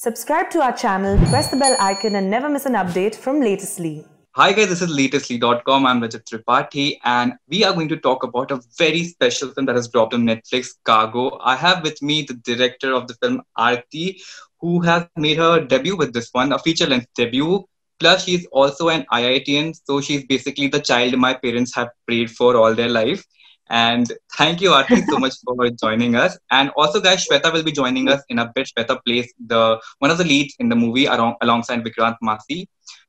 Subscribe 0.00 0.48
to 0.50 0.60
our 0.60 0.76
channel, 0.76 1.18
press 1.26 1.48
the 1.50 1.56
bell 1.56 1.76
icon, 1.80 2.14
and 2.14 2.30
never 2.30 2.48
miss 2.48 2.66
an 2.66 2.74
update 2.74 3.16
from 3.16 3.40
Latestly. 3.40 4.04
Hi 4.36 4.52
guys, 4.52 4.68
this 4.68 4.80
is 4.80 4.90
latestly.com. 4.90 5.84
I'm 5.84 6.00
Rajat 6.00 6.22
Tripathi, 6.22 6.98
and 7.02 7.32
we 7.48 7.64
are 7.64 7.72
going 7.72 7.88
to 7.88 7.96
talk 7.96 8.22
about 8.22 8.52
a 8.52 8.60
very 8.78 9.02
special 9.02 9.50
film 9.50 9.66
that 9.66 9.74
has 9.74 9.88
dropped 9.88 10.14
on 10.14 10.22
Netflix, 10.22 10.68
Cargo. 10.84 11.40
I 11.42 11.56
have 11.56 11.82
with 11.82 12.00
me 12.00 12.22
the 12.22 12.34
director 12.34 12.92
of 12.92 13.08
the 13.08 13.14
film, 13.14 13.42
Arati, 13.58 14.22
who 14.60 14.80
has 14.82 15.04
made 15.16 15.38
her 15.38 15.64
debut 15.64 15.96
with 15.96 16.12
this 16.12 16.28
one, 16.30 16.52
a 16.52 16.60
feature-length 16.60 17.08
debut. 17.16 17.64
Plus, 17.98 18.22
she's 18.22 18.46
also 18.52 18.90
an 18.90 19.04
IITian, 19.12 19.76
so 19.82 20.00
she's 20.00 20.24
basically 20.26 20.68
the 20.68 20.78
child 20.78 21.18
my 21.18 21.34
parents 21.34 21.74
have 21.74 21.88
prayed 22.06 22.30
for 22.30 22.56
all 22.56 22.72
their 22.72 22.88
life. 22.88 23.24
And 23.70 24.10
thank 24.36 24.60
you, 24.60 24.70
Arati, 24.70 25.04
so 25.08 25.18
much 25.18 25.34
for 25.44 25.68
joining 25.70 26.14
us. 26.16 26.38
And 26.50 26.70
also, 26.76 27.00
guys, 27.00 27.26
Shweta 27.26 27.52
will 27.52 27.62
be 27.62 27.72
joining 27.72 28.08
us 28.08 28.22
in 28.28 28.38
a 28.38 28.50
bit. 28.54 28.70
Shweta 28.76 28.98
plays 29.04 29.32
the 29.46 29.80
one 29.98 30.10
of 30.10 30.18
the 30.18 30.24
leads 30.24 30.54
in 30.58 30.68
the 30.68 30.76
movie 30.76 31.06
along, 31.06 31.36
alongside 31.40 31.84
Vikrant 31.84 32.16
Massey. 32.22 32.68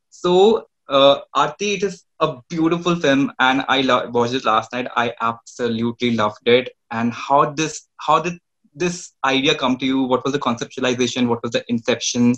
So, 0.10 0.68
uh, 0.90 1.22
Arati, 1.36 1.76
it 1.78 1.84
is 1.84 2.06
a 2.20 2.38
beautiful 2.50 2.96
film, 2.96 3.32
and 3.40 3.64
I 3.68 3.82
lo- 3.82 4.10
watched 4.10 4.34
it 4.34 4.46
last 4.46 4.74
night. 4.74 4.88
I 4.96 5.14
absolutely 5.22 6.12
loved 6.12 6.48
it. 6.48 6.70
And 6.92 7.14
how 7.14 7.52
this, 7.52 7.88
how 7.98 8.20
did 8.20 8.40
this 8.74 9.14
idea 9.24 9.56
come 9.56 9.78
to 9.78 9.86
you? 9.86 10.04
What 10.04 10.24
was 10.24 10.34
the 10.34 10.40
conceptualization? 10.40 11.28
What 11.28 11.44
was 11.44 11.52
the 11.52 11.64
inception? 11.70 12.36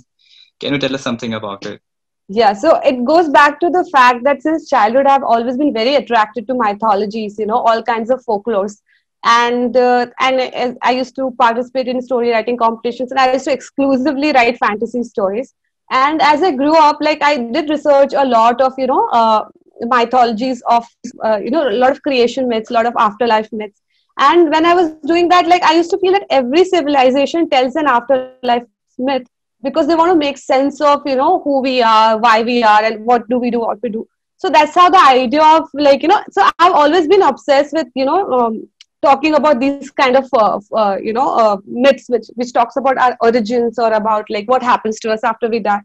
Can 0.60 0.74
you 0.74 0.80
tell 0.80 0.94
us 0.96 1.02
something 1.02 1.34
about 1.34 1.66
it? 1.66 1.82
Yeah 2.28 2.54
so 2.54 2.80
it 2.92 3.04
goes 3.06 3.30
back 3.30 3.60
to 3.60 3.70
the 3.70 3.84
fact 3.92 4.24
that 4.24 4.42
since 4.42 4.70
childhood 4.70 5.06
i've 5.06 5.24
always 5.24 5.58
been 5.58 5.74
very 5.74 5.96
attracted 5.96 6.48
to 6.48 6.54
mythologies 6.54 7.38
you 7.40 7.46
know 7.46 7.58
all 7.58 7.84
kinds 7.84 8.10
of 8.10 8.24
folklores. 8.26 8.82
And 9.24 9.76
uh, 9.78 10.08
and 10.20 10.78
i 10.82 10.92
used 10.92 11.16
to 11.16 11.32
participate 11.40 11.88
in 11.88 12.02
story 12.02 12.32
writing 12.32 12.58
competitions 12.58 13.12
and 13.12 13.20
i 13.20 13.32
used 13.34 13.46
to 13.46 13.52
exclusively 13.54 14.32
write 14.32 14.58
fantasy 14.58 15.04
stories. 15.04 15.54
And 15.92 16.22
as 16.22 16.42
i 16.42 16.52
grew 16.52 16.76
up 16.76 16.98
like 17.02 17.22
i 17.24 17.38
did 17.38 17.70
research 17.70 18.14
a 18.14 18.26
lot 18.26 18.62
of 18.62 18.74
you 18.78 18.88
know 18.88 19.08
uh, 19.20 19.44
mythologies 19.82 20.64
of 20.78 20.88
uh, 21.24 21.38
you 21.44 21.52
know 21.52 21.68
a 21.70 21.78
lot 21.84 21.92
of 21.92 22.02
creation 22.02 22.48
myths 22.48 22.72
a 22.72 22.74
lot 22.74 22.86
of 22.88 22.94
afterlife 22.98 23.52
myths. 23.52 23.82
And 24.18 24.50
when 24.52 24.66
i 24.66 24.74
was 24.74 24.92
doing 25.14 25.30
that 25.30 25.48
like 25.54 25.64
i 25.72 25.76
used 25.76 25.92
to 25.92 26.00
feel 26.00 26.14
that 26.20 26.26
every 26.42 26.64
civilization 26.74 27.50
tells 27.50 27.76
an 27.76 27.88
afterlife 27.88 28.66
myth 28.98 29.28
because 29.64 29.88
they 29.88 29.96
want 29.96 30.12
to 30.12 30.18
make 30.18 30.38
sense 30.38 30.82
of 30.82 31.02
you 31.06 31.16
know 31.16 31.42
who 31.44 31.62
we 31.62 31.82
are 31.82 32.18
why 32.18 32.42
we 32.44 32.64
are 32.64 32.84
and 32.84 33.06
what 33.06 33.28
do 33.30 33.38
we 33.38 33.52
do 33.52 33.60
what 33.60 33.82
we 33.82 33.90
do. 33.90 34.08
So 34.38 34.50
that's 34.50 34.74
how 34.74 34.90
the 34.90 35.00
idea 35.00 35.44
of 35.44 35.70
like 35.74 36.02
you 36.02 36.08
know 36.10 36.22
so 36.32 36.50
i've 36.58 36.74
always 36.74 37.08
been 37.08 37.22
obsessed 37.22 37.74
with 37.74 37.88
you 37.94 38.06
know 38.06 38.32
um, 38.38 38.68
talking 39.04 39.36
about 39.36 39.60
these 39.60 39.92
kind 39.92 40.16
of 40.16 40.28
uh, 40.34 40.60
uh, 40.76 40.98
you 41.02 41.14
know 41.14 41.28
uh, 41.44 41.58
myths 41.66 42.10
which 42.10 42.28
which 42.36 42.54
talks 42.54 42.76
about 42.76 42.98
our 42.98 43.16
origins 43.22 43.78
or 43.78 43.94
about 43.94 44.30
like 44.30 44.50
what 44.50 44.64
happens 44.64 45.00
to 45.00 45.12
us 45.12 45.24
after 45.24 45.48
we 45.48 45.60
die. 45.60 45.82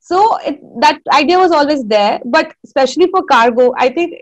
So 0.00 0.36
it, 0.38 0.60
that 0.80 1.00
idea 1.12 1.38
was 1.38 1.52
always 1.52 1.84
there 1.84 2.20
but 2.24 2.52
especially 2.64 3.08
for 3.12 3.22
cargo 3.22 3.72
i 3.78 3.88
think 3.88 4.14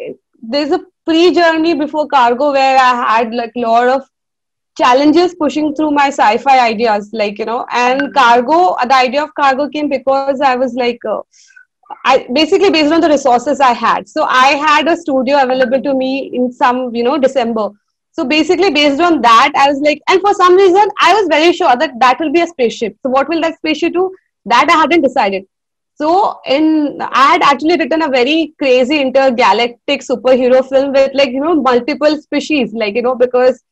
there's 0.42 0.72
a 0.72 0.80
pre 1.06 1.34
journey 1.34 1.74
before 1.74 2.06
cargo 2.06 2.52
where 2.52 2.76
i 2.78 2.94
had 3.02 3.32
like 3.34 3.52
a 3.56 3.60
lot 3.60 3.88
of 3.88 4.02
challenges 4.80 5.34
pushing 5.42 5.74
through 5.74 5.90
my 5.90 6.08
sci-fi 6.08 6.58
ideas 6.66 7.10
like 7.12 7.38
you 7.38 7.46
know 7.50 7.64
and 7.84 8.14
cargo 8.14 8.60
the 8.92 8.96
idea 8.96 9.22
of 9.24 9.34
cargo 9.40 9.68
came 9.76 9.88
because 9.88 10.40
i 10.40 10.54
was 10.56 10.74
like 10.74 10.98
uh, 11.14 11.20
i 12.04 12.26
basically 12.32 12.70
based 12.70 12.92
on 12.92 13.00
the 13.00 13.08
resources 13.08 13.60
i 13.60 13.72
had. 13.72 14.08
So 14.08 14.24
i 14.24 14.48
had 14.66 14.88
a 14.88 14.96
studio 14.96 15.42
available 15.42 15.82
to 15.82 15.94
me 15.94 16.30
in 16.32 16.52
some 16.52 16.94
you 16.94 17.04
know 17.04 17.18
december. 17.18 17.70
So 18.12 18.24
basically 18.24 18.70
based 18.70 19.00
on 19.00 19.20
that 19.22 19.52
i 19.56 19.68
was 19.70 19.80
like 19.86 20.02
and 20.08 20.20
for 20.20 20.34
some 20.34 20.56
reason 20.56 20.88
i 21.00 21.12
was 21.14 21.28
very 21.30 21.52
sure 21.52 21.76
that 21.76 21.92
that 22.00 22.18
will 22.20 22.32
be 22.32 22.40
a 22.40 22.46
spaceship. 22.46 22.96
So 23.02 23.10
what 23.10 23.28
will 23.28 23.40
that 23.42 23.56
spaceship 23.56 23.92
do? 23.92 24.10
That 24.46 24.68
i 24.68 24.76
hadn't 24.82 25.02
decided. 25.02 25.44
So 25.94 26.40
in 26.46 26.98
i 27.00 27.24
had 27.32 27.42
actually 27.42 27.76
written 27.78 28.02
a 28.02 28.08
very 28.08 28.54
crazy 28.58 29.00
intergalactic 29.00 30.06
superhero 30.10 30.62
film 30.68 30.92
with 30.92 31.10
like 31.14 31.30
you 31.30 31.40
know 31.40 31.54
multiple 31.70 32.16
species 32.28 32.72
like 32.84 32.94
you 32.94 33.02
know 33.02 33.14
because 33.14 33.62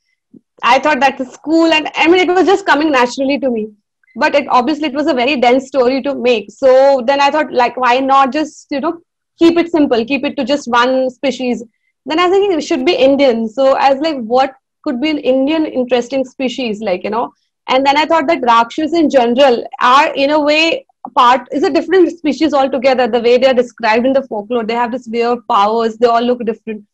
I 0.62 0.78
thought 0.78 1.00
that 1.00 1.18
was 1.18 1.36
cool, 1.38 1.72
and 1.72 1.90
I 1.94 2.08
mean, 2.08 2.28
it 2.28 2.34
was 2.34 2.46
just 2.46 2.66
coming 2.66 2.90
naturally 2.90 3.38
to 3.40 3.50
me. 3.50 3.68
But 4.16 4.34
it 4.34 4.48
obviously 4.48 4.88
it 4.88 4.94
was 4.94 5.06
a 5.06 5.14
very 5.14 5.36
dense 5.40 5.68
story 5.68 6.02
to 6.02 6.14
make. 6.14 6.50
So 6.50 7.02
then 7.06 7.20
I 7.20 7.30
thought, 7.30 7.52
like, 7.52 7.76
why 7.76 8.00
not 8.00 8.32
just 8.32 8.66
you 8.70 8.80
know 8.80 9.00
keep 9.38 9.56
it 9.56 9.70
simple, 9.70 10.04
keep 10.04 10.24
it 10.24 10.36
to 10.36 10.44
just 10.44 10.68
one 10.68 11.10
species? 11.10 11.62
Then 12.06 12.18
I 12.18 12.26
was 12.26 12.32
thinking 12.32 12.58
it 12.58 12.62
should 12.62 12.84
be 12.84 12.94
Indian. 12.94 13.48
So 13.48 13.76
I 13.76 13.92
was 13.92 14.00
like, 14.00 14.18
what 14.18 14.54
could 14.82 15.00
be 15.00 15.10
an 15.10 15.18
Indian 15.18 15.66
interesting 15.66 16.24
species, 16.24 16.80
like 16.80 17.04
you 17.04 17.10
know? 17.10 17.32
And 17.68 17.84
then 17.86 17.98
I 17.98 18.06
thought 18.06 18.26
that 18.28 18.42
Rakshas 18.42 18.94
in 18.94 19.10
general 19.10 19.64
are 19.80 20.12
in 20.14 20.30
a 20.30 20.40
way 20.40 20.86
part 21.14 21.48
is 21.52 21.62
a 21.62 21.70
different 21.70 22.10
species 22.16 22.52
altogether. 22.52 23.06
The 23.06 23.20
way 23.20 23.38
they 23.38 23.46
are 23.46 23.54
described 23.54 24.06
in 24.06 24.12
the 24.12 24.22
folklore, 24.22 24.64
they 24.64 24.74
have 24.74 24.92
this 24.92 25.06
weird 25.06 25.46
powers. 25.48 25.96
They 25.96 26.06
all 26.06 26.22
look 26.22 26.44
different. 26.44 26.84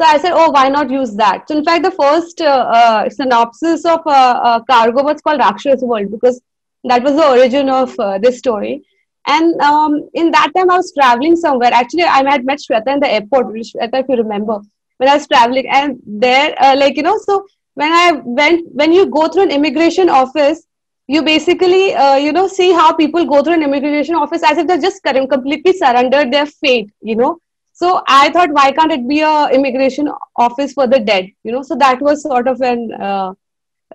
So 0.00 0.06
I 0.06 0.16
said, 0.16 0.32
oh, 0.32 0.50
why 0.50 0.70
not 0.70 0.88
use 0.88 1.14
that? 1.16 1.46
So 1.46 1.58
in 1.58 1.62
fact, 1.62 1.82
the 1.82 1.90
first 1.90 2.40
uh, 2.40 2.44
uh, 2.74 3.10
synopsis 3.10 3.84
of 3.84 4.00
uh, 4.06 4.40
uh 4.50 4.60
Cargo 4.60 5.02
was 5.02 5.20
called 5.20 5.40
Rakshas 5.40 5.82
World 5.82 6.10
because 6.10 6.40
that 6.84 7.02
was 7.02 7.16
the 7.16 7.26
origin 7.28 7.68
of 7.68 7.94
uh, 8.00 8.16
this 8.16 8.38
story. 8.38 8.82
And 9.26 9.60
um, 9.60 10.08
in 10.14 10.30
that 10.30 10.52
time, 10.56 10.70
I 10.70 10.78
was 10.78 10.94
traveling 10.94 11.36
somewhere. 11.36 11.70
Actually, 11.74 12.04
I 12.04 12.22
had 12.30 12.46
met 12.46 12.60
Shweta 12.60 12.94
in 12.94 13.00
the 13.00 13.12
airport, 13.12 13.48
Shweta, 13.48 14.00
if 14.00 14.06
you 14.08 14.16
remember, 14.16 14.60
when 14.96 15.10
I 15.10 15.16
was 15.16 15.28
traveling. 15.28 15.68
And 15.68 16.00
there, 16.06 16.54
uh, 16.58 16.76
like, 16.78 16.96
you 16.96 17.02
know, 17.02 17.18
so 17.18 17.44
when 17.74 17.92
I 17.92 18.22
went, 18.24 18.72
when 18.72 18.92
you 18.92 19.04
go 19.04 19.28
through 19.28 19.42
an 19.42 19.50
immigration 19.50 20.08
office, 20.08 20.66
you 21.08 21.22
basically, 21.22 21.88
you 22.24 22.32
know, 22.32 22.48
see 22.48 22.72
how 22.72 22.94
people 22.94 23.26
go 23.26 23.42
through 23.42 23.60
an 23.60 23.62
immigration 23.62 24.14
office 24.14 24.42
as 24.42 24.56
if 24.56 24.66
they're 24.66 24.80
just 24.80 25.02
completely 25.02 25.74
surrendered 25.74 26.32
their 26.32 26.46
fate, 26.46 26.90
you 27.02 27.16
know 27.16 27.38
so 27.80 28.02
I 28.06 28.30
thought, 28.30 28.50
why 28.52 28.72
can't 28.72 28.92
it 28.92 29.08
be 29.08 29.20
a 29.20 29.48
immigration 29.48 30.10
office 30.36 30.74
for 30.74 30.86
the 30.86 30.98
dead? 31.00 31.30
You 31.44 31.52
know, 31.52 31.62
so 31.62 31.76
that 31.76 32.02
was 32.02 32.22
sort 32.22 32.46
of 32.46 32.60
an 32.60 32.92
uh, 32.92 33.32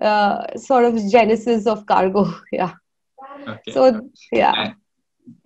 uh, 0.00 0.58
sort 0.58 0.86
of 0.86 0.98
genesis 1.08 1.68
of 1.68 1.86
cargo. 1.86 2.34
yeah. 2.52 2.72
Okay. 3.46 3.70
So 3.70 4.10
yeah. 4.32 4.72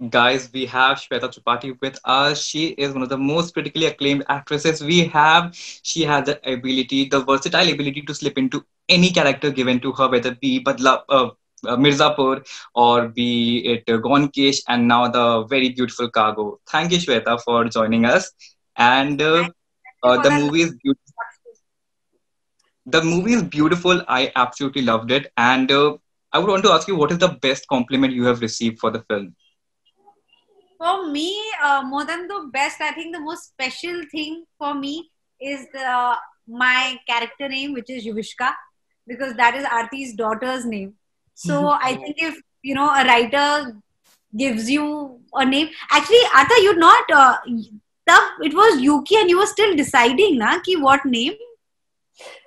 Guys, 0.09 0.49
we 0.55 0.65
have 0.67 0.97
Shweta 0.97 1.29
Tripathi 1.35 1.79
with 1.83 1.99
us. 2.05 2.43
She 2.43 2.69
is 2.69 2.95
one 2.95 3.03
of 3.03 3.11
the 3.11 3.19
most 3.19 3.53
critically 3.53 3.85
acclaimed 3.87 4.25
actresses 4.31 4.83
we 4.83 5.05
have. 5.09 5.55
She 5.83 6.03
has 6.05 6.25
the 6.25 6.41
ability, 6.51 7.11
the 7.11 7.23
versatile 7.23 7.69
ability 7.69 8.03
to 8.03 8.15
slip 8.15 8.39
into 8.39 8.65
any 8.89 9.11
character 9.11 9.51
given 9.51 9.81
to 9.81 9.93
her, 9.93 10.09
whether 10.09 10.33
it 10.33 10.41
be 10.41 10.65
Badla, 10.65 11.03
uh, 11.11 11.31
uh, 11.67 11.77
Mirzapur 11.77 12.47
or 12.75 13.09
be 13.09 13.65
it 13.67 13.93
uh, 13.93 13.99
Gone 13.99 14.29
Kesh 14.29 14.61
and 14.69 14.89
now 14.89 15.09
the 15.09 15.45
very 15.45 15.71
beautiful 15.71 16.11
Cargo. 16.11 16.61
Thank 16.69 16.93
you, 16.93 16.99
Shweta, 16.99 17.41
for 17.43 17.65
joining 17.65 18.05
us. 18.05 18.31
And 18.77 19.21
uh, 19.21 19.49
uh, 20.03 20.23
the 20.23 20.31
movie 20.31 20.63
is 20.63 20.75
beautiful. 20.83 21.05
The 22.87 23.03
movie 23.03 23.35
is 23.35 23.43
beautiful. 23.43 24.03
I 24.09 24.33
absolutely 24.37 24.83
loved 24.83 25.11
it. 25.11 25.31
And 25.37 25.71
uh, 25.71 25.97
I 26.33 26.39
would 26.39 26.49
want 26.49 26.65
to 26.65 26.73
ask 26.73 26.89
you, 26.89 26.97
what 26.97 27.13
is 27.13 27.19
the 27.19 27.29
best 27.29 27.67
compliment 27.69 28.13
you 28.13 28.25
have 28.25 28.41
received 28.41 28.79
for 28.79 28.91
the 28.91 29.03
film? 29.03 29.35
For 30.79 31.11
me, 31.11 31.39
uh, 31.63 31.83
more 31.85 32.05
than 32.05 32.27
the 32.27 32.49
best, 32.53 32.81
I 32.81 32.93
think 32.93 33.15
the 33.15 33.21
most 33.21 33.49
special 33.49 34.03
thing 34.11 34.45
for 34.59 34.75
me 34.75 35.11
is 35.41 35.67
the 35.73 36.17
my 36.49 36.99
character 37.07 37.49
name, 37.49 37.75
which 37.75 37.91
is 37.91 38.05
Yuvishka, 38.07 38.53
because 39.07 39.35
that 39.35 39.55
is 39.55 39.65
Arati's 39.65 40.15
daughter's 40.15 40.65
name. 40.65 40.95
So 41.35 41.63
mm-hmm. 41.63 41.87
I 41.87 41.95
think 41.95 42.17
if 42.19 42.41
you 42.63 42.75
know 42.75 42.91
a 42.91 43.05
writer 43.05 43.77
gives 44.37 44.71
you 44.71 45.21
a 45.35 45.45
name, 45.45 45.69
actually, 45.91 46.25
Artha, 46.35 46.55
you're 46.63 46.79
not. 46.79 47.05
Uh, 47.13 47.37
it 48.43 48.55
was 48.55 48.81
Yuki, 48.81 49.17
and 49.17 49.31
you 49.31 49.39
were 49.39 49.47
still 49.47 49.75
deciding, 49.77 50.39
na, 50.39 50.59
ki 50.61 50.77
what 50.77 51.05
name. 51.05 51.35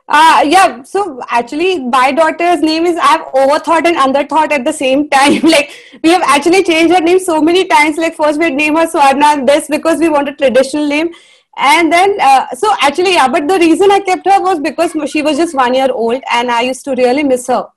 Uh, 0.07 0.43
yeah, 0.45 0.83
so 0.83 1.21
actually, 1.29 1.79
my 1.79 2.11
daughter's 2.11 2.61
name 2.61 2.85
is 2.85 2.97
I've 3.01 3.25
overthought 3.27 3.87
and 3.87 3.95
underthought 3.95 4.51
at 4.51 4.65
the 4.65 4.73
same 4.73 5.09
time. 5.09 5.39
like, 5.43 5.71
we 6.03 6.09
have 6.11 6.21
actually 6.23 6.63
changed 6.63 6.93
her 6.93 7.01
name 7.01 7.19
so 7.19 7.41
many 7.41 7.65
times. 7.65 7.97
Like, 7.97 8.15
first 8.15 8.39
we 8.39 8.49
name 8.49 8.75
her 8.75 8.85
Swarna, 8.85 9.45
this 9.47 9.67
because 9.67 9.99
we 9.99 10.09
want 10.09 10.27
a 10.27 10.33
traditional 10.33 10.87
name. 10.87 11.11
And 11.55 11.91
then, 11.91 12.17
uh, 12.19 12.47
so 12.49 12.73
actually, 12.81 13.13
yeah, 13.13 13.27
but 13.27 13.47
the 13.47 13.59
reason 13.59 13.91
I 13.91 13.99
kept 13.99 14.25
her 14.25 14.41
was 14.41 14.59
because 14.59 14.91
she 15.09 15.21
was 15.21 15.37
just 15.37 15.55
one 15.55 15.73
year 15.73 15.89
old 15.91 16.21
and 16.31 16.49
I 16.49 16.61
used 16.61 16.83
to 16.85 16.95
really 16.95 17.23
miss 17.23 17.47
her 17.47 17.67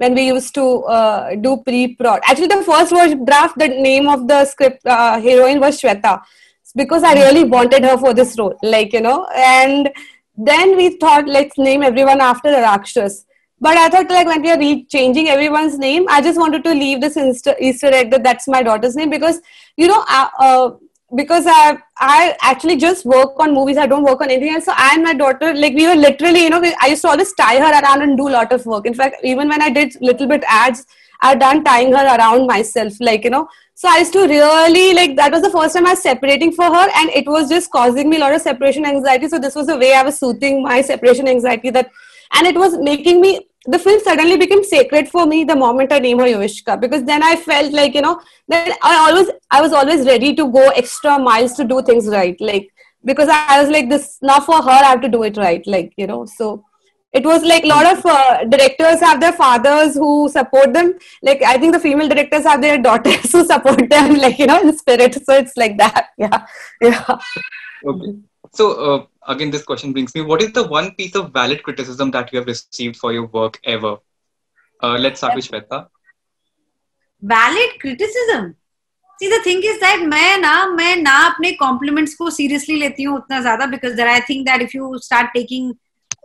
when 0.00 0.14
we 0.14 0.26
used 0.26 0.54
to 0.54 0.66
uh, 0.96 1.34
do 1.36 1.58
pre-prod. 1.64 2.20
Actually, 2.26 2.46
the 2.46 2.62
first 2.62 2.92
draft, 3.26 3.58
the 3.58 3.68
name 3.68 4.08
of 4.08 4.26
the 4.26 4.44
script 4.46 4.86
uh, 4.86 5.20
heroine 5.20 5.60
was 5.60 5.80
Shweta 5.80 6.22
because 6.74 7.02
I 7.02 7.12
really 7.14 7.44
wanted 7.44 7.84
her 7.84 7.98
for 7.98 8.14
this 8.14 8.38
role, 8.38 8.56
like 8.62 8.94
you 8.94 9.02
know. 9.02 9.26
And 9.36 9.90
then 10.36 10.76
we 10.76 10.90
thought, 10.96 11.26
let's 11.28 11.58
name 11.58 11.82
everyone 11.82 12.22
after 12.22 12.50
the 12.50 12.62
Rakshas. 12.62 13.26
But 13.60 13.76
I 13.76 13.90
thought, 13.90 14.08
like 14.08 14.26
when 14.26 14.40
we 14.40 14.50
are 14.50 14.58
re- 14.58 14.86
changing 14.86 15.28
everyone's 15.28 15.78
name, 15.78 16.06
I 16.08 16.22
just 16.22 16.38
wanted 16.38 16.64
to 16.64 16.70
leave 16.72 17.02
this 17.02 17.18
Easter 17.18 17.92
egg 17.92 18.10
that 18.12 18.22
that's 18.22 18.48
my 18.48 18.62
daughter's 18.62 18.96
name 18.96 19.10
because 19.10 19.40
you 19.76 19.88
know. 19.88 20.04
Uh, 20.08 20.28
uh 20.38 20.70
because 21.14 21.44
I 21.46 21.78
I 21.98 22.36
actually 22.42 22.76
just 22.76 23.04
work 23.04 23.38
on 23.38 23.52
movies. 23.54 23.76
I 23.76 23.86
don't 23.86 24.04
work 24.04 24.20
on 24.20 24.30
anything 24.30 24.54
else. 24.54 24.64
So 24.64 24.72
I 24.76 24.94
and 24.94 25.02
my 25.02 25.14
daughter, 25.14 25.52
like 25.54 25.74
we 25.74 25.86
were 25.86 25.96
literally, 25.96 26.44
you 26.44 26.50
know, 26.50 26.62
I 26.80 26.88
used 26.88 27.02
to 27.02 27.08
always 27.08 27.32
tie 27.32 27.58
her 27.58 27.82
around 27.82 28.02
and 28.02 28.16
do 28.16 28.28
a 28.28 28.34
lot 28.38 28.52
of 28.52 28.64
work. 28.66 28.86
In 28.86 28.94
fact, 28.94 29.16
even 29.24 29.48
when 29.48 29.62
I 29.62 29.70
did 29.70 29.96
little 30.00 30.26
bit 30.26 30.44
ads, 30.46 30.86
I've 31.22 31.38
done 31.38 31.64
tying 31.64 31.92
her 31.92 32.06
around 32.16 32.46
myself, 32.46 32.94
like, 33.00 33.24
you 33.24 33.30
know. 33.30 33.48
So 33.74 33.88
I 33.88 33.98
used 33.98 34.12
to 34.14 34.26
really, 34.26 34.94
like, 34.94 35.16
that 35.16 35.32
was 35.32 35.42
the 35.42 35.50
first 35.50 35.74
time 35.74 35.86
I 35.86 35.90
was 35.90 36.02
separating 36.02 36.52
for 36.52 36.64
her, 36.64 36.88
and 36.96 37.10
it 37.10 37.26
was 37.26 37.48
just 37.48 37.70
causing 37.70 38.08
me 38.08 38.16
a 38.16 38.20
lot 38.20 38.34
of 38.34 38.40
separation 38.40 38.86
anxiety. 38.86 39.28
So 39.28 39.38
this 39.38 39.54
was 39.54 39.66
the 39.66 39.76
way 39.76 39.94
I 39.94 40.02
was 40.02 40.18
soothing 40.18 40.62
my 40.62 40.80
separation 40.80 41.28
anxiety 41.28 41.70
that, 41.70 41.90
and 42.32 42.46
it 42.46 42.56
was 42.56 42.78
making 42.78 43.20
me, 43.20 43.49
the 43.66 43.78
film 43.78 44.00
suddenly 44.00 44.36
became 44.36 44.64
sacred 44.64 45.08
for 45.08 45.26
me 45.26 45.44
the 45.44 45.56
moment 45.56 45.92
I 45.92 45.98
named 45.98 46.20
her 46.20 46.26
Yuvishka, 46.26 46.80
because 46.80 47.04
then 47.04 47.22
I 47.22 47.36
felt 47.36 47.72
like, 47.72 47.94
you 47.94 48.00
know, 48.00 48.20
then 48.48 48.72
I 48.82 49.10
always, 49.10 49.28
I 49.50 49.60
was 49.60 49.72
always 49.72 50.06
ready 50.06 50.34
to 50.34 50.50
go 50.50 50.68
extra 50.70 51.18
miles 51.18 51.54
to 51.54 51.64
do 51.64 51.82
things 51.82 52.08
right. 52.08 52.40
Like, 52.40 52.70
because 53.04 53.28
I 53.28 53.60
was 53.60 53.70
like, 53.70 53.88
this, 53.88 54.18
now 54.22 54.40
for 54.40 54.62
her, 54.62 54.70
I 54.70 54.84
have 54.84 55.02
to 55.02 55.08
do 55.08 55.22
it 55.24 55.36
right. 55.36 55.66
Like, 55.66 55.92
you 55.96 56.06
know, 56.06 56.24
so 56.24 56.64
it 57.12 57.24
was 57.24 57.42
like 57.42 57.64
a 57.64 57.66
lot 57.66 57.86
of 57.86 58.06
uh, 58.06 58.44
directors 58.44 59.00
have 59.00 59.20
their 59.20 59.32
fathers 59.32 59.94
who 59.94 60.28
support 60.28 60.72
them 60.72 60.94
like 61.22 61.42
i 61.42 61.58
think 61.58 61.72
the 61.72 61.80
female 61.80 62.08
directors 62.08 62.44
have 62.44 62.62
their 62.62 62.78
daughters 62.88 63.32
who 63.32 63.44
support 63.44 63.88
them 63.90 64.14
like 64.14 64.38
you 64.38 64.46
know 64.46 64.60
in 64.60 64.76
spirit 64.76 65.14
so 65.14 65.34
it's 65.34 65.56
like 65.56 65.76
that 65.76 66.10
yeah 66.18 66.46
yeah 66.80 67.04
okay 67.84 68.12
so 68.52 68.64
uh, 68.72 69.06
again 69.28 69.50
this 69.50 69.64
question 69.64 69.92
brings 69.92 70.14
me 70.14 70.20
what 70.20 70.42
is 70.42 70.52
the 70.52 70.66
one 70.66 70.90
piece 70.94 71.14
of 71.14 71.32
valid 71.32 71.62
criticism 71.62 72.10
that 72.10 72.32
you 72.32 72.38
have 72.38 72.46
received 72.46 72.96
for 72.96 73.12
your 73.12 73.26
work 73.26 73.60
ever 73.64 73.96
uh, 74.82 74.96
let's 74.98 75.20
start 75.20 75.34
with 75.34 75.46
Shweta. 75.48 75.88
valid 77.22 77.78
criticism 77.80 78.56
see 79.20 79.28
the 79.28 79.42
thing 79.42 79.62
is 79.62 79.78
that 79.80 80.04
मैं 80.08 80.38
ना 80.38 80.66
मैं 80.66 80.96
ना 80.96 81.16
अपने 81.30 81.56
compliments 81.62 82.14
को 82.14 82.30
seriously 82.30 82.78
लेती 82.80 83.02
हूँ 83.02 83.16
उतना 83.16 83.40
ज़्यादा 83.40 83.70
because 83.70 83.96
that 83.96 84.08
I 84.08 84.20
think 84.20 84.46
that 84.46 84.62
if 84.62 84.74
you 84.74 84.98
start 84.98 85.32
taking 85.36 85.72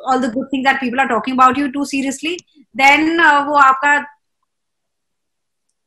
all 0.07 0.19
the 0.19 0.29
good 0.29 0.47
things 0.51 0.63
that 0.63 0.79
people 0.79 0.99
are 0.99 1.07
talking 1.07 1.33
about 1.33 1.57
you 1.57 1.71
too 1.71 1.85
seriously 1.85 2.37
then 2.75 3.19
uh, 3.19 3.45
वो 3.47 3.55
आपका 3.55 3.97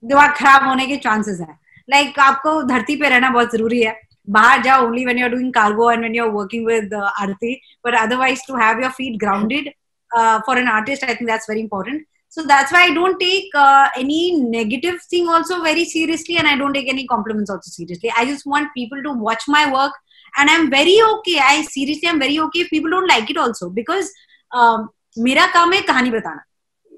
दिमाग 0.04 0.34
खराब 0.36 0.68
होने 0.68 0.86
के 0.86 0.96
चांसेस 0.96 1.40
है 1.40 1.58
लाइक 1.90 2.06
like, 2.06 2.18
आपको 2.18 2.62
धरती 2.62 2.96
पे 2.96 3.08
रहना 3.08 3.30
बहुत 3.30 3.52
ज़रूरी 3.52 3.80
है 3.82 4.07
bahar 4.36 4.64
ja 4.68 4.76
only 4.84 5.04
when 5.08 5.18
you're 5.20 5.34
doing 5.34 5.50
cargo 5.52 5.88
and 5.88 6.02
when 6.02 6.14
you're 6.18 6.32
working 6.38 6.64
with 6.64 6.92
uh, 6.92 7.10
Arati 7.20 7.60
but 7.82 7.94
otherwise 7.94 8.42
to 8.48 8.56
have 8.62 8.80
your 8.84 8.90
feet 8.90 9.18
grounded 9.18 9.72
uh, 10.18 10.40
for 10.46 10.56
an 10.56 10.68
artist 10.68 11.02
i 11.02 11.14
think 11.14 11.28
that's 11.28 11.46
very 11.46 11.60
important. 11.60 12.06
So 12.30 12.42
that's 12.48 12.72
why 12.72 12.82
i 12.86 12.94
don't 12.94 13.18
take 13.20 13.54
uh, 13.54 13.88
any 13.96 14.40
negative 14.40 15.00
thing 15.10 15.28
also 15.28 15.62
very 15.62 15.84
seriously 15.84 16.36
and 16.36 16.46
i 16.46 16.56
don't 16.56 16.74
take 16.74 16.88
any 16.88 17.06
compliments 17.06 17.50
also 17.50 17.70
seriously. 17.70 18.12
I 18.16 18.26
just 18.26 18.46
want 18.46 18.74
people 18.74 19.02
to 19.02 19.12
watch 19.12 19.44
my 19.48 19.72
work 19.72 19.92
and 20.36 20.50
i'm 20.50 20.70
very 20.70 21.00
okay. 21.14 21.38
I 21.42 21.62
seriously 21.62 22.08
i'm 22.08 22.18
very 22.18 22.38
okay 22.38 22.60
if 22.60 22.70
people 22.70 22.90
don't 22.90 23.08
like 23.08 23.30
it 23.30 23.38
also. 23.38 23.70
Because 23.70 24.12
um, 24.52 24.88
मेरा 25.18 25.46
काम 25.52 25.72
है 25.72 25.80
कहानी 25.86 26.10
बताना। 26.10 26.42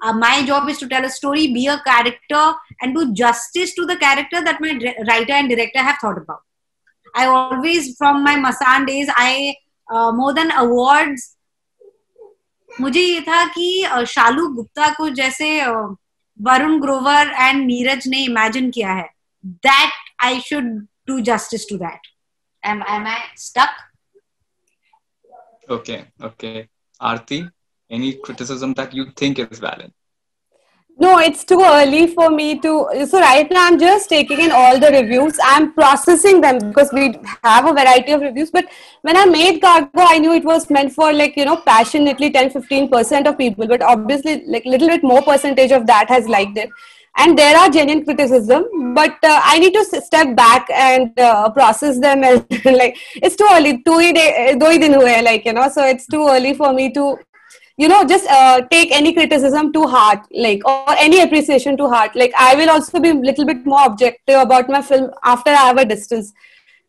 Uh, 0.03 0.13
my 0.15 0.43
job 0.47 0.69
is 0.69 0.79
to 0.79 0.89
tell 0.89 1.05
a 1.05 1.11
story, 1.11 1.53
be 1.53 1.67
a 1.67 1.79
character, 1.87 2.55
and 2.81 2.95
do 2.95 3.13
justice 3.13 3.75
to 3.75 3.85
the 3.85 3.97
character 3.97 4.43
that 4.43 4.61
my 4.61 4.71
writer 5.09 5.35
and 5.35 5.51
director 5.51 5.79
have 5.79 5.99
thought 6.01 6.17
about. 6.17 6.41
i 7.17 7.27
always 7.27 7.87
from 7.99 8.23
my 8.25 8.37
masan 8.47 8.87
days 8.87 9.09
i 9.17 9.55
uh, 9.89 10.11
more 10.13 10.33
than 10.35 10.51
awards 10.65 11.37
मुझे 12.81 13.01
ये 13.01 13.21
था 13.21 13.45
कि 13.55 13.87
uh, 13.93 14.05
शालू 14.05 14.49
गुप्ता 14.49 14.89
को 14.95 15.09
जैसे 15.11 15.61
uh, 15.65 15.97
Varun 16.41 16.81
Grover 16.81 17.33
and 17.37 17.67
Neeraj 17.67 18.09
ने 18.09 18.19
imagine 18.25 18.71
किया 18.71 18.93
है। 18.93 19.09
That 19.47 19.93
I 20.25 20.41
should 20.41 20.65
do 21.09 21.21
justice 21.21 21.69
to 21.69 21.77
that 21.77 22.07
um 22.65 22.83
um 22.89 23.07
I 23.07 23.21
stuck 23.37 23.71
okay 25.73 25.99
okay 26.27 26.69
Aarti 27.01 27.49
any 27.91 28.13
criticism 28.13 28.73
that 28.73 28.95
you 28.95 29.05
think 29.23 29.41
is 29.41 29.61
valid 29.63 29.93
No, 31.01 31.19
it's 31.19 31.45
too 31.45 31.63
early 31.65 32.09
for 32.09 32.29
me 32.29 32.61
to. 32.61 33.07
So 33.07 33.21
right 33.21 33.51
now, 33.51 33.67
I'm 33.67 33.79
just 33.79 34.11
taking 34.11 34.39
in 34.39 34.51
all 34.53 34.79
the 34.79 34.91
reviews. 34.91 35.39
I'm 35.43 35.73
processing 35.73 36.43
them 36.43 36.59
because 36.59 36.93
we 36.93 37.15
have 37.43 37.65
a 37.65 37.73
variety 37.73 38.13
of 38.13 38.21
reviews. 38.21 38.51
But 38.51 38.67
when 39.01 39.17
I 39.17 39.25
made 39.25 39.63
Cargo, 39.63 39.89
I 39.95 40.19
knew 40.19 40.35
it 40.35 40.45
was 40.45 40.69
meant 40.69 40.93
for 40.93 41.11
like 41.11 41.39
you 41.39 41.47
know 41.47 41.57
passionately 41.57 42.31
10, 42.31 42.51
15 42.51 42.89
percent 42.91 43.27
of 43.27 43.39
people. 43.39 43.67
But 43.67 43.83
obviously, 43.83 44.45
like 44.47 44.67
a 44.67 44.69
little 44.69 44.89
bit 44.89 45.03
more 45.03 45.23
percentage 45.23 45.73
of 45.73 45.87
that 45.87 46.11
has 46.11 46.29
liked 46.29 46.59
it 46.59 46.69
and 47.17 47.37
there 47.37 47.57
are 47.57 47.69
genuine 47.69 48.05
criticism 48.05 48.95
but 48.95 49.17
uh, 49.25 49.41
i 49.45 49.59
need 49.59 49.73
to 49.75 49.85
step 50.01 50.37
back 50.37 50.69
and 50.71 51.19
uh, 51.19 51.51
process 51.51 51.99
them 51.99 52.23
and 52.25 52.47
like 52.65 52.97
it's 53.17 53.35
too 53.35 53.49
early 53.51 53.83
two 53.83 53.99
do 54.63 54.79
din 54.79 54.93
hue 54.93 55.23
like 55.31 55.45
you 55.45 55.53
know 55.53 55.69
so 55.69 55.85
it's 55.85 56.07
too 56.07 56.29
early 56.29 56.55
for 56.55 56.73
me 56.73 56.93
to 56.93 57.19
you 57.81 57.89
know 57.91 57.99
just 58.05 58.27
uh, 58.37 58.61
take 58.73 58.91
any 58.97 59.13
criticism 59.19 59.73
to 59.75 59.83
heart 59.93 60.25
like 60.47 60.65
or 60.71 60.95
any 61.05 61.21
appreciation 61.23 61.77
to 61.77 61.89
heart. 61.89 62.17
Like 62.23 62.33
i 62.47 62.55
will 62.55 62.71
also 62.71 63.01
be 63.01 63.11
a 63.11 63.15
little 63.15 63.47
bit 63.51 63.65
more 63.65 63.85
objective 63.87 64.41
about 64.41 64.69
my 64.75 64.83
film 64.83 65.11
after 65.35 65.51
i 65.51 65.63
have 65.69 65.79
a 65.79 65.85
distance. 65.85 66.33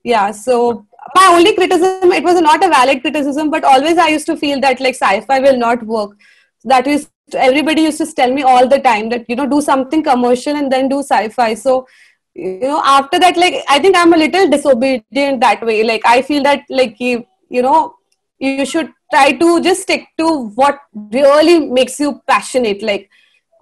Yeah 0.03 0.31
so 0.31 0.85
my 1.15 1.27
only 1.35 1.55
criticism 1.55 2.11
it 2.17 2.23
was 2.23 2.41
not 2.41 2.63
a 2.63 2.69
valid 2.69 3.01
criticism 3.01 3.49
but 3.55 3.63
always 3.63 3.97
i 3.97 4.09
used 4.09 4.25
to 4.31 4.35
feel 4.43 4.59
that 4.67 4.79
like 4.87 4.95
sci-fi 4.95 5.39
will 5.39 5.57
not 5.57 5.85
work. 5.95 6.17
That 6.65 6.87
is 6.87 7.09
everybody 7.47 7.83
used 7.83 7.97
to 7.99 8.11
tell 8.21 8.31
me 8.39 8.43
all 8.43 8.67
the 8.67 8.79
time 8.79 9.09
that 9.09 9.29
you 9.29 9.35
know 9.41 9.47
do 9.55 9.61
something 9.61 10.03
commercial 10.03 10.55
and 10.55 10.71
then 10.71 10.89
do 10.89 10.99
sci-fi. 10.99 11.53
So 11.53 11.87
you 12.35 12.59
know 12.59 12.81
after 12.83 13.19
that 13.19 13.37
like 13.37 13.55
i 13.69 13.79
think 13.79 13.95
i'm 13.97 14.13
a 14.13 14.17
little 14.17 14.49
disobedient 14.49 15.39
that 15.41 15.65
way. 15.65 15.83
Like 15.83 16.01
i 16.05 16.21
feel 16.21 16.43
that 16.49 16.65
like 16.69 16.99
you 16.99 17.25
you 17.49 17.61
know 17.61 17.95
you 18.39 18.65
should 18.65 18.91
try 19.12 19.32
to 19.32 19.60
just 19.60 19.82
stick 19.82 20.06
to 20.18 20.48
what 20.60 20.80
really 21.12 21.58
makes 21.78 21.98
you 22.00 22.20
passionate 22.26 22.82
like 22.82 23.08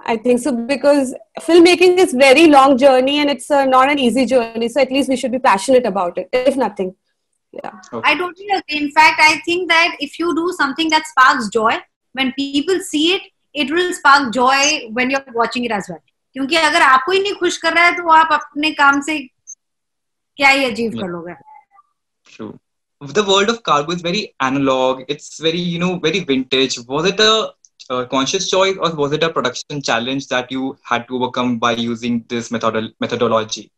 i 0.06 0.16
think 0.16 0.40
so 0.40 0.52
because 0.52 1.14
filmmaking 1.40 1.96
is 1.98 2.12
very 2.12 2.46
long 2.46 2.76
journey 2.76 3.18
and 3.18 3.30
it's 3.30 3.50
uh, 3.50 3.64
not 3.64 3.90
an 3.90 3.98
easy 3.98 4.26
journey 4.26 4.68
so 4.68 4.80
at 4.80 4.90
least 4.90 5.08
we 5.08 5.16
should 5.16 5.32
be 5.32 5.38
passionate 5.38 5.86
about 5.86 6.18
it 6.18 6.28
if 6.32 6.56
nothing 6.56 6.94
yeah 7.52 7.70
okay. 7.92 8.10
i 8.10 8.14
totally 8.14 8.48
agree 8.58 8.80
in 8.84 8.90
fact 8.90 9.20
i 9.20 9.38
think 9.44 9.68
that 9.68 9.96
if 10.00 10.18
you 10.18 10.34
do 10.34 10.48
something 10.62 10.90
that 10.90 11.06
sparks 11.06 11.48
joy 11.48 11.76
when 12.12 12.32
people 12.32 12.80
see 12.80 13.06
it 13.14 13.30
it 13.62 13.70
will 13.70 13.92
spark 13.92 14.28
Joy 14.34 14.64
when 14.92 15.10
you 15.10 15.18
are 15.18 15.32
watching 15.36 15.64
it 15.64 15.72
as 15.72 15.86
well 15.90 15.98
क्योंकि 16.34 16.56
अगर 16.56 16.82
आपको 16.82 17.12
ही 17.12 17.18
नहीं 17.22 17.34
खुश 17.40 17.56
कर 17.64 17.72
रहा 17.74 17.84
है 17.84 17.96
तो 17.96 18.08
आप 18.12 18.32
अपने 18.32 18.70
काम 18.80 19.00
से 19.08 19.18
क्या 20.36 20.48
ही 20.48 20.64
अचीव 20.70 21.00
कर 21.00 21.08
लोगे 21.08 21.34
True. 22.26 22.52
The 23.01 23.23
world 23.23 23.49
of 23.49 23.63
cargo 23.63 23.93
is 23.93 24.01
very 24.01 24.35
analog. 24.41 25.03
It's 25.07 25.39
very, 25.39 25.59
you 25.59 25.79
know, 25.79 25.99
very 25.99 26.19
vintage. 26.19 26.79
Was 26.87 27.05
it 27.05 27.19
a, 27.19 27.53
conscious 28.09 28.49
choice 28.49 28.77
or 28.77 28.93
was 28.93 29.13
it 29.13 29.23
a 29.23 29.29
production 29.31 29.81
challenge 29.81 30.27
that 30.27 30.51
you 30.51 30.77
had 30.83 31.07
to 31.07 31.15
overcome 31.15 31.57
by 31.57 31.71
using 31.71 32.23
this 32.27 32.49
methodol- 32.49 32.93
methodology? 32.99 33.71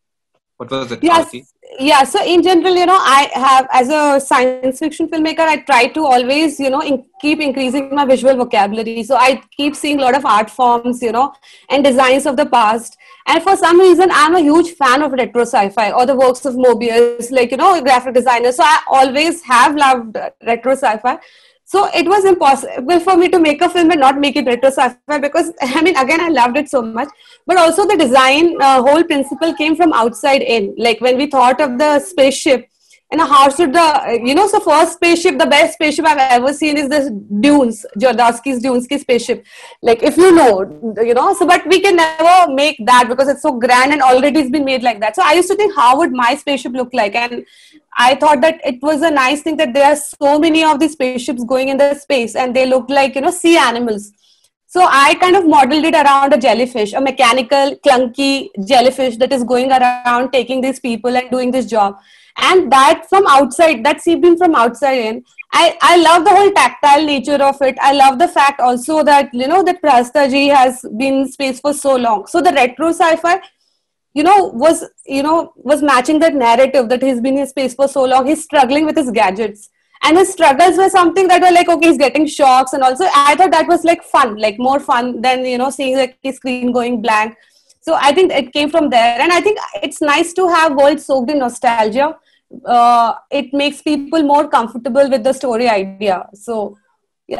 What 0.58 0.70
was 0.72 0.92
it? 0.92 1.00
Yes. 1.02 1.32
Yeah. 1.80 2.04
So 2.04 2.24
in 2.24 2.44
general, 2.44 2.76
you 2.76 2.86
know, 2.86 2.98
I 3.00 3.30
have 3.34 3.68
as 3.72 3.90
a 3.90 4.20
science 4.24 4.80
fiction 4.80 5.08
filmmaker, 5.08 5.40
I 5.40 5.58
try 5.58 5.88
to 5.88 6.06
always, 6.06 6.60
you 6.60 6.70
know, 6.70 6.82
in, 6.82 7.06
keep 7.22 7.40
increasing 7.40 7.96
my 7.96 8.04
visual 8.06 8.36
vocabulary. 8.36 9.04
So 9.04 9.16
I 9.16 9.42
keep 9.56 9.76
seeing 9.76 10.00
a 10.00 10.02
lot 10.02 10.16
of 10.16 10.26
art 10.26 10.50
forms, 10.50 11.02
you 11.02 11.12
know, 11.14 11.34
and 11.70 11.84
designs 11.84 12.26
of 12.26 12.36
the 12.36 12.46
past. 12.46 12.98
And 13.26 13.42
for 13.42 13.56
some 13.56 13.80
reason, 13.80 14.10
I'm 14.12 14.36
a 14.36 14.42
huge 14.42 14.72
fan 14.72 15.02
of 15.02 15.14
retro 15.14 15.44
sci-fi 15.44 15.92
or 15.92 16.06
the 16.06 16.16
works 16.16 16.46
of 16.46 16.56
Moebius 16.56 17.32
like 17.32 17.52
you 17.52 17.58
know, 17.58 17.82
graphic 17.82 18.16
designer. 18.16 18.52
So 18.52 18.64
I 18.64 18.82
always 18.88 19.42
have 19.44 19.76
loved 19.76 20.18
retro 20.46 20.74
sci-fi. 20.74 21.20
So 21.72 21.88
it 21.96 22.06
was 22.06 22.26
impossible 22.26 23.00
for 23.00 23.16
me 23.16 23.30
to 23.30 23.40
make 23.40 23.62
a 23.62 23.70
film 23.70 23.92
and 23.92 24.02
not 24.02 24.20
make 24.20 24.36
it 24.36 24.46
retro 24.46 24.72
sci-fi 24.72 25.20
because 25.20 25.54
I 25.62 25.82
mean, 25.82 25.96
again, 25.96 26.20
I 26.20 26.28
loved 26.28 26.58
it 26.58 26.70
so 26.70 26.82
much. 26.82 27.08
But 27.48 27.56
also 27.56 27.88
the 27.88 27.96
design 27.96 28.58
uh, 28.62 28.82
whole 28.82 29.06
principle 29.06 29.54
came 29.54 29.78
from 29.78 29.94
outside 29.94 30.42
in. 30.42 30.76
Like 30.78 31.00
when 31.00 31.16
we 31.18 31.28
thought 31.28 31.62
of 31.62 31.78
the 31.78 32.00
spaceship, 32.00 32.68
and 33.12 33.20
how 33.20 33.50
should 33.50 33.74
the 33.74 34.20
you 34.24 34.34
know 34.34 34.48
so 34.48 34.60
first 34.60 34.94
spaceship 34.94 35.38
the 35.38 35.46
best 35.46 35.74
spaceship 35.74 36.06
i've 36.06 36.18
ever 36.18 36.54
seen 36.54 36.78
is 36.78 36.88
this 36.88 37.10
dunes 37.46 37.86
jodorowsky's 38.00 38.62
dunes 38.62 38.86
spaceship. 38.86 39.46
Like 39.82 40.04
if 40.04 40.18
you 40.18 40.32
know 40.32 40.62
you 41.04 41.14
know 41.14 41.34
so 41.34 41.46
but 41.46 41.66
we 41.68 41.82
can 41.82 41.98
never 41.98 42.54
make 42.54 42.78
that 42.86 43.10
because 43.10 43.28
it's 43.28 43.42
so 43.42 43.54
grand 43.54 43.92
and 43.92 44.02
already 44.02 44.40
it's 44.40 44.50
been 44.50 44.66
made 44.66 44.84
like 44.84 45.00
that. 45.02 45.16
So 45.16 45.24
i 45.26 45.34
used 45.34 45.50
to 45.50 45.56
think 45.56 45.76
how 45.76 45.98
would 45.98 46.12
my 46.12 46.36
spaceship 46.36 46.74
look 46.74 46.94
like? 46.94 47.16
And 47.16 47.46
i 47.98 48.16
thought 48.16 48.42
that 48.42 48.62
it 48.66 48.82
was 48.82 49.02
a 49.02 49.12
nice 49.12 49.42
thing 49.42 49.58
that 49.58 49.74
there 49.74 49.92
are 49.92 49.96
so 49.96 50.40
many 50.40 50.64
of 50.64 50.80
these 50.80 50.94
spaceships 50.94 51.44
going 51.44 51.70
in 51.70 51.78
the 51.78 51.94
space 51.96 52.36
and 52.36 52.56
they 52.56 52.66
look 52.66 52.90
like 52.90 53.16
you 53.16 53.22
know 53.22 53.32
sea 53.32 53.58
animals. 53.58 54.12
So 54.68 54.86
I 54.88 55.16
kind 55.16 55.36
of 55.36 55.46
modeled 55.46 55.84
it 55.84 55.94
around 55.94 56.34
a 56.34 56.38
jellyfish, 56.38 56.94
a 56.94 57.02
mechanical, 57.02 57.76
clunky 57.86 58.48
jellyfish 58.66 59.18
that 59.18 59.34
is 59.34 59.44
going 59.44 59.70
around 59.70 60.32
taking 60.32 60.62
these 60.62 60.80
people 60.80 61.18
and 61.18 61.30
doing 61.30 61.52
this 61.52 61.66
job 61.66 62.00
and 62.42 62.72
that 62.72 63.06
from 63.10 63.26
outside 63.28 63.84
that 63.86 64.02
seeped 64.02 64.26
in 64.26 64.38
from 64.38 64.56
outside 64.56 64.98
in 64.98 65.24
I, 65.54 65.78
I 65.82 65.98
love 65.98 66.24
the 66.24 66.32
whole 66.32 66.52
tactile 66.52 67.06
nature 67.06 67.44
of 67.44 67.62
it. 67.62 67.78
I 67.82 67.92
love 67.94 68.20
the 68.20 68.28
fact 68.28 68.62
also 68.62 69.04
that 69.04 69.34
you 69.34 69.48
know 69.48 69.64
that 69.64 69.82
Prahastaji 69.82 70.54
has 70.54 70.82
been 70.98 71.16
in 71.16 71.32
space 71.32 71.60
for 71.60 71.74
so 71.74 71.96
long. 71.98 72.26
So 72.28 72.42
the 72.42 72.54
retro 72.54 72.90
sci-fi, 72.90 73.42
you 74.14 74.24
know, 74.24 74.46
was 74.46 74.86
you 75.06 75.24
know 75.24 75.52
was 75.58 75.84
matching 75.84 76.20
that 76.20 76.36
narrative 76.36 76.88
that 76.90 77.04
he's 77.04 77.20
been 77.20 77.38
in 77.38 77.48
space 77.48 77.74
for 77.74 77.88
so 77.88 78.06
long. 78.06 78.28
He's 78.28 78.44
struggling 78.44 78.86
with 78.86 78.96
his 78.96 79.12
gadgets, 79.12 79.70
and 80.04 80.18
his 80.18 80.32
struggles 80.32 80.78
were 80.78 80.90
something 80.90 81.28
that 81.28 81.42
were 81.42 81.52
like 81.52 81.68
okay, 81.68 81.90
he's 81.90 81.98
getting 81.98 82.26
shocks, 82.28 82.72
and 82.72 82.82
also 82.82 83.06
I 83.14 83.36
thought 83.36 83.52
that 83.52 83.68
was 83.68 83.84
like 83.84 84.04
fun, 84.04 84.38
like 84.38 84.58
more 84.58 84.80
fun 84.80 85.22
than 85.22 85.46
you 85.46 85.58
know 85.58 85.70
seeing 85.70 85.98
like 85.98 86.18
his 86.24 86.38
screen 86.38 86.72
going 86.72 87.02
blank 87.02 87.36
So 87.82 87.96
I 88.00 88.14
think 88.14 88.32
it 88.32 88.54
came 88.54 88.70
from 88.70 88.90
there, 88.90 89.20
and 89.20 89.34
I 89.34 89.42
think 89.42 89.60
it's 89.84 90.02
nice 90.02 90.34
to 90.34 90.48
have 90.48 90.78
world 90.78 91.00
soaked 91.02 91.32
in 91.32 91.40
nostalgia. 91.40 92.16
Uh, 92.66 93.14
it 93.32 93.54
makes 93.54 93.82
people 93.82 94.24
more 94.24 94.48
comfortable 94.48 95.10
with 95.10 95.24
the 95.24 95.34
story 95.34 95.70
idea. 95.70 96.28
So 96.34 96.78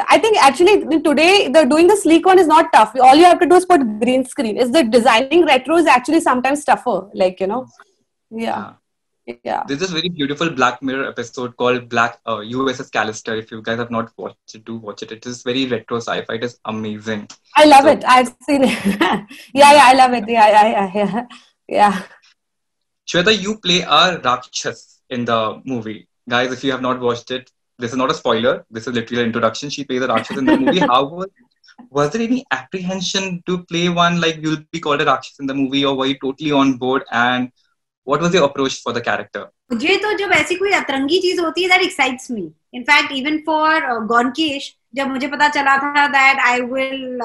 I 0.08 0.18
think 0.18 0.42
actually 0.42 1.00
today 1.02 1.48
the 1.48 1.64
doing 1.64 1.86
the 1.86 1.96
sleek 1.96 2.24
one 2.24 2.38
is 2.38 2.46
not 2.46 2.72
tough. 2.72 2.94
All 3.00 3.14
you 3.14 3.24
have 3.24 3.40
to 3.40 3.46
do 3.46 3.56
is 3.56 3.66
put 3.66 3.80
green 4.00 4.24
screen. 4.24 4.56
Is 4.56 4.70
the 4.70 4.84
designing 4.84 5.44
retro 5.44 5.76
is 5.76 5.86
actually 5.86 6.20
sometimes 6.20 6.64
tougher. 6.64 7.10
Like 7.14 7.40
you 7.40 7.46
know, 7.46 7.66
yeah. 8.30 8.74
Yeah. 9.44 9.62
There's 9.68 9.78
this 9.78 9.90
very 9.92 10.08
beautiful 10.08 10.50
black 10.50 10.82
mirror 10.82 11.08
episode 11.08 11.56
called 11.56 11.88
black 11.88 12.18
uh, 12.26 12.38
uss 12.38 12.90
callister. 12.90 13.38
If 13.38 13.52
you 13.52 13.62
guys 13.62 13.78
have 13.78 13.90
not 13.90 14.10
watched 14.16 14.54
it 14.54 14.64
do 14.64 14.76
watch 14.76 15.02
it. 15.02 15.12
It 15.12 15.26
is 15.26 15.44
very 15.44 15.66
retro 15.66 15.98
sci-fi. 15.98 16.34
It 16.34 16.44
is 16.44 16.58
amazing. 16.64 17.28
I 17.54 17.66
love 17.66 17.84
so, 17.84 17.90
it. 17.90 18.04
I've 18.06 18.34
seen 18.42 18.64
it. 18.64 18.78
Yeah 19.54 19.72
yeah 19.72 19.84
i 19.84 19.94
love 19.94 20.12
it. 20.14 20.28
Yeah 20.28 20.48
yeah 20.48 20.66
yeah 20.72 20.90
yeah, 20.94 21.26
yeah. 21.68 22.02
Shweta, 23.06 23.40
you 23.40 23.58
play 23.58 23.82
a 23.82 24.18
Rakshas 24.18 25.01
in 25.11 25.25
the 25.25 25.61
movie. 25.65 26.07
Guys, 26.29 26.51
if 26.51 26.63
you 26.63 26.71
have 26.71 26.81
not 26.81 26.99
watched 26.99 27.31
it, 27.31 27.51
this 27.79 27.91
is 27.91 27.97
not 27.97 28.11
a 28.11 28.13
spoiler. 28.13 28.65
This 28.71 28.87
is 28.87 28.93
literally 28.93 29.21
an 29.21 29.27
introduction. 29.27 29.69
She 29.69 29.83
plays 29.83 30.01
a 30.01 30.07
Rakshas 30.07 30.37
in 30.37 30.45
the 30.45 30.57
movie. 30.57 30.79
How 30.79 31.05
was, 31.05 31.27
was 31.89 32.09
there 32.11 32.21
any 32.21 32.45
apprehension 32.51 33.43
to 33.45 33.63
play 33.65 33.87
one 33.89 34.19
like 34.19 34.37
you'll 34.41 34.63
be 34.71 34.79
called 34.79 35.01
a 35.01 35.05
Rakshas 35.05 35.39
in 35.39 35.45
the 35.45 35.53
movie, 35.53 35.85
or 35.85 35.95
were 35.95 36.07
you 36.07 36.17
totally 36.19 36.51
on 36.51 36.77
board? 36.77 37.03
And 37.11 37.51
what 38.03 38.21
was 38.21 38.33
your 38.33 38.45
approach 38.45 38.81
for 38.81 38.93
the 38.93 39.01
character 39.01 39.45
मुझे 39.71 39.95
तो 40.03 40.11
जब 40.17 40.31
ऐसी 40.31 40.55
कोई 40.55 40.71
अतरंगी 40.73 41.19
चीज 41.21 41.39
होती 41.39 41.63
है 41.63 41.69
that 41.69 41.81
excites 41.85 42.29
me 42.31 42.41
in fact 42.73 43.11
even 43.11 43.37
for 43.47 43.87
गॉनकेश 44.11 44.73
जब 44.95 45.07
मुझे 45.07 45.27
पता 45.27 45.49
चला 45.55 45.75
था 45.77 46.05
that 46.13 46.39
I 46.47 46.61
will 46.73 47.19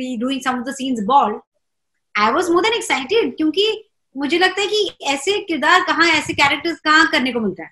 be 0.00 0.16
doing 0.22 0.40
some 0.44 0.58
of 0.58 0.66
the 0.68 0.74
scenes 0.78 1.02
ball 1.10 1.38
I 2.24 2.32
was 2.32 2.50
more 2.50 2.62
than 2.62 2.74
excited 2.76 3.36
क्योंकि 3.36 3.66
मुझे 4.17 4.37
लगता 4.37 4.61
है 4.61 4.67
कि 4.67 4.97
ऐसे 5.13 5.39
किरदार 5.45 5.83
कहाँ 5.87 6.07
ऐसे 6.17 6.33
कैरेक्टर्स 6.33 6.79
कहाँ 6.85 7.07
करने 7.11 7.31
को 7.33 7.39
मिलता 7.39 7.63
है 7.63 7.71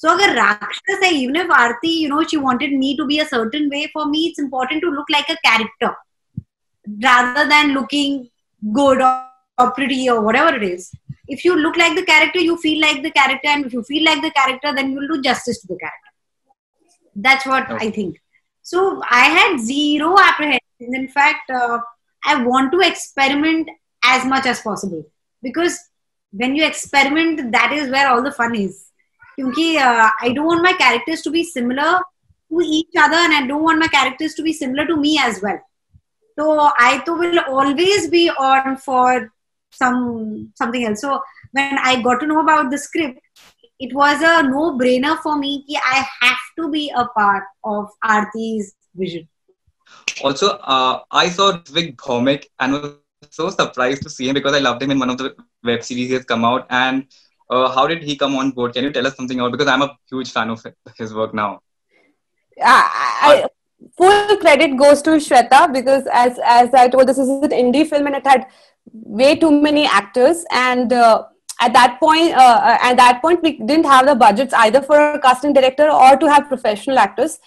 सो 0.00 0.08
so, 0.08 0.14
अगर 0.14 0.34
राक्षस 0.34 1.00
है 1.04 1.10
even 1.22 1.36
if 1.40 1.52
Aarti 1.52 1.92
you 2.02 2.08
know 2.08 2.22
she 2.30 2.36
wanted 2.36 2.78
me 2.78 2.94
to 2.98 3.04
be 3.06 3.18
a 3.18 3.24
certain 3.28 3.68
way 3.70 3.86
for 3.94 4.06
me 4.10 4.26
it's 4.28 4.40
important 4.40 4.82
to 4.82 4.90
look 4.90 5.10
like 5.10 5.30
a 5.30 5.34
character 5.48 5.94
rather 7.04 7.48
than 7.48 7.72
looking 7.74 8.28
good 8.72 9.00
or, 9.00 9.24
or 9.58 9.70
pretty 9.72 10.08
or 10.08 10.20
whatever 10.20 10.54
it 10.56 10.62
is 10.62 10.90
if 11.28 11.44
you 11.44 11.56
look 11.56 11.76
like 11.76 11.94
the 11.94 12.04
character 12.04 12.40
you 12.40 12.56
feel 12.56 12.80
like 12.80 13.02
the 13.02 13.10
character 13.10 13.48
and 13.48 13.66
if 13.66 13.72
you 13.72 13.82
feel 13.82 14.04
like 14.04 14.22
the 14.22 14.30
character 14.30 14.74
then 14.74 14.90
you'll 14.90 15.08
do 15.08 15.20
justice 15.22 15.60
to 15.60 15.68
the 15.68 15.76
character 15.76 16.12
that's 17.16 17.46
what 17.46 17.70
okay. 17.70 17.86
i 17.86 17.90
think 17.90 18.20
so 18.62 19.02
i 19.10 19.24
had 19.24 19.58
zero 19.60 20.16
apprehension 20.18 20.94
in 20.94 21.08
fact 21.08 21.50
uh, 21.50 21.78
i 22.22 22.42
want 22.42 22.72
to 22.72 22.80
experiment 22.80 23.68
as 24.04 24.24
much 24.24 24.46
as 24.46 24.60
possible 24.60 25.04
because 25.42 25.78
when 26.32 26.54
you 26.54 26.64
experiment 26.64 27.52
that 27.52 27.72
is 27.72 27.90
where 27.90 28.08
all 28.08 28.22
the 28.22 28.32
fun 28.32 28.54
is 28.54 28.90
because 29.36 29.76
uh, 29.76 30.10
i 30.20 30.32
don't 30.32 30.46
want 30.46 30.62
my 30.62 30.72
characters 30.72 31.22
to 31.22 31.30
be 31.30 31.44
similar 31.44 31.98
to 32.50 32.60
each 32.64 32.94
other 32.98 33.16
and 33.16 33.34
i 33.34 33.46
don't 33.46 33.62
want 33.62 33.78
my 33.78 33.88
characters 33.88 34.34
to 34.34 34.42
be 34.42 34.52
similar 34.52 34.86
to 34.86 34.96
me 34.96 35.18
as 35.18 35.40
well 35.42 35.60
so 36.38 36.70
i 36.78 37.02
too 37.06 37.18
will 37.24 37.40
always 37.48 38.08
be 38.08 38.30
on 38.30 38.76
for 38.76 39.30
some 39.70 40.52
something 40.54 40.84
else. 40.84 41.00
So 41.00 41.20
when 41.52 41.78
I 41.78 42.00
got 42.02 42.20
to 42.20 42.26
know 42.26 42.40
about 42.40 42.70
the 42.70 42.78
script, 42.78 43.20
it 43.78 43.94
was 43.94 44.20
a 44.22 44.42
no-brainer 44.42 45.18
for 45.20 45.36
me 45.36 45.64
that 45.68 45.82
I 45.84 46.06
have 46.26 46.38
to 46.58 46.70
be 46.70 46.92
a 46.96 47.04
part 47.06 47.44
of 47.64 47.88
Arati's 48.04 48.74
vision. 48.94 49.28
Also, 50.22 50.58
uh, 50.62 51.00
I 51.10 51.28
saw 51.28 51.52
Ritwik 51.52 51.96
Bhowmik 51.96 52.46
and 52.58 52.72
was 52.72 52.92
so 53.30 53.50
surprised 53.50 54.02
to 54.02 54.10
see 54.10 54.28
him 54.28 54.34
because 54.34 54.54
I 54.54 54.58
loved 54.58 54.82
him 54.82 54.90
in 54.90 54.98
one 54.98 55.10
of 55.10 55.18
the 55.18 55.34
web 55.64 55.82
series 55.82 56.08
he 56.08 56.14
has 56.14 56.24
come 56.24 56.44
out. 56.44 56.66
And 56.70 57.06
uh, 57.50 57.70
how 57.70 57.86
did 57.86 58.02
he 58.02 58.16
come 58.16 58.36
on 58.36 58.50
board? 58.50 58.74
Can 58.74 58.84
you 58.84 58.92
tell 58.92 59.06
us 59.06 59.16
something 59.16 59.38
about? 59.38 59.52
Because 59.52 59.68
I'm 59.68 59.82
a 59.82 59.96
huge 60.10 60.32
fan 60.32 60.50
of 60.50 60.64
his 60.96 61.14
work 61.14 61.34
now. 61.34 61.60
I, 62.60 62.84
I, 63.22 63.46
full 63.96 64.36
credit 64.38 64.76
goes 64.76 65.00
to 65.02 65.10
Shweta 65.10 65.72
because 65.72 66.04
as 66.12 66.38
as 66.44 66.74
I 66.74 66.88
told, 66.88 67.06
this 67.06 67.18
is 67.18 67.28
an 67.28 67.50
indie 67.50 67.88
film 67.88 68.06
and 68.06 68.16
it 68.16 68.26
had 68.26 68.46
way 68.92 69.36
too 69.36 69.50
many 69.50 69.86
actors 69.86 70.44
and 70.50 70.92
uh, 70.92 71.24
at 71.60 71.72
that 71.72 71.98
point 72.00 72.34
uh, 72.34 72.60
uh, 72.64 72.78
at 72.80 72.96
that 72.96 73.20
point 73.20 73.42
we 73.42 73.58
didn't 73.58 73.84
have 73.84 74.06
the 74.06 74.14
budgets 74.14 74.54
either 74.54 74.80
for 74.80 74.98
a 74.98 75.20
casting 75.20 75.52
director 75.52 75.90
or 75.90 76.16
to 76.16 76.30
have 76.30 76.48
professional 76.48 76.98
actors 76.98 77.38